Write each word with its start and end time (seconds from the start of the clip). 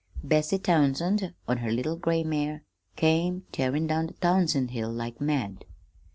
Bessie 0.23 0.57
Townsend, 0.57 1.35
on 1.47 1.57
her 1.57 1.69
little 1.71 1.95
gray 1.95 2.23
mare, 2.23 2.63
came 2.95 3.43
tearin' 3.51 3.85
down 3.85 4.07
the 4.07 4.13
Townsend 4.13 4.71
Hill 4.71 4.89
like 4.91 5.21
mad. 5.21 5.63